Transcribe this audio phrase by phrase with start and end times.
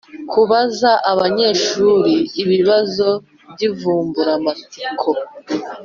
[0.31, 3.09] Kubaza abanyeshuri ibibazo
[3.51, 5.09] by’ivumburamatsiko.